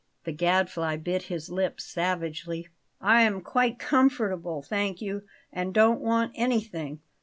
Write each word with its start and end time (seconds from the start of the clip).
The 0.23 0.31
Gadfly 0.31 0.95
bit 0.95 1.21
his 1.25 1.51
lip 1.51 1.79
savagely. 1.79 2.67
"I 2.99 3.21
am 3.21 3.39
quite 3.41 3.77
comfortable, 3.77 4.63
thank 4.63 4.99
you, 4.99 5.21
and 5.53 5.75
don't 5.75 6.01
want 6.01 6.31
anything." 6.33 7.01